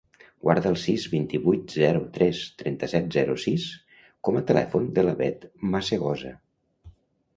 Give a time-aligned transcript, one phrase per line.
[0.45, 3.67] Guarda el sis, vint-i-vuit, zero, tres, trenta-set, zero, sis
[4.29, 6.33] com a telèfon de la Beth Masegosa.